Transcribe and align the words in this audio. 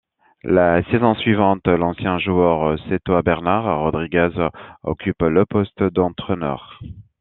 La 0.43 0.81
saison 0.89 1.13
suivante, 1.13 1.67
l'ancien 1.67 2.17
joueur 2.17 2.75
Sétois 2.89 3.21
Bernard 3.21 3.81
Rodriguez 3.83 4.31
occupe 4.81 5.21
le 5.21 5.45
poste 5.45 5.83
d'entraîneur. 5.83 6.79